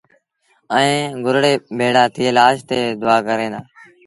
ائيٚݩ 0.75 1.15
گُرڙي 1.23 1.53
ڀيڙآ 1.77 2.03
ٿئي 2.15 2.27
لآش 2.37 2.57
تي 2.69 2.79
دئآ 3.01 3.17
ڪريݩ 3.27 3.51
دآ 3.53 3.61